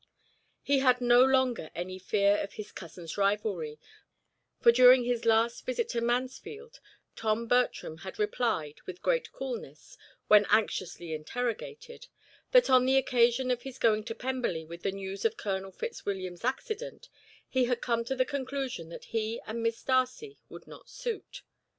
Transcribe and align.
He 0.63 0.79
had 0.79 0.99
no 0.99 1.21
longer 1.23 1.69
any 1.75 1.99
fear 1.99 2.37
of 2.37 2.53
his 2.53 2.71
cousin's 2.71 3.19
rivalry, 3.19 3.77
for 4.59 4.71
during 4.71 5.03
his 5.03 5.25
last 5.25 5.63
visit 5.63 5.89
to 5.89 6.01
Mansfield 6.01 6.79
Tom 7.15 7.45
Bertram 7.47 7.99
had 7.99 8.17
replied, 8.17 8.81
with 8.87 9.03
great 9.03 9.31
coolness, 9.31 9.99
when 10.27 10.47
anxiously 10.49 11.13
interrogated, 11.13 12.07
that 12.51 12.67
on 12.67 12.87
the 12.87 12.97
occasion 12.97 13.51
of 13.51 13.61
his 13.61 13.77
going 13.77 14.03
to 14.05 14.15
Pemberley 14.15 14.65
with 14.65 14.81
the 14.81 14.91
news 14.91 15.23
of 15.23 15.37
Colonel 15.37 15.71
Fitzwilliam's 15.71 16.43
accident, 16.43 17.07
he 17.47 17.65
had 17.65 17.79
come 17.79 18.03
to 18.05 18.15
the 18.15 18.25
conclusion 18.25 18.89
that 18.89 19.05
he 19.05 19.39
and 19.45 19.61
Miss 19.61 19.83
Darcy 19.83 20.39
would 20.49 20.65
not 20.65 20.89
suit. 20.89 21.43